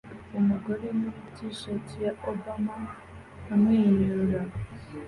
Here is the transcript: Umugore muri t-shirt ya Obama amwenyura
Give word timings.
Umugore 0.39 0.85
muri 0.99 1.19
t-shirt 1.35 1.87
ya 2.03 2.11
Obama 2.31 2.75
amwenyura 3.53 4.41